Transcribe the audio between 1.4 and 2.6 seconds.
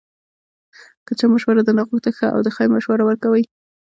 درنه غوښته، ښه او د